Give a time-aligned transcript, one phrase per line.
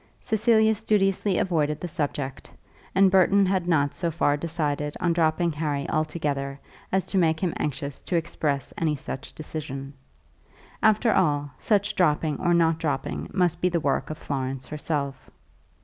[0.19, 2.51] Cecilia studiously avoided the subject,
[2.95, 6.59] and Burton had not so far decided on dropping Harry altogether,
[6.91, 9.93] as to make him anxious to express any such decision.
[10.81, 15.29] After all, such dropping or not dropping must be the work of Florence herself.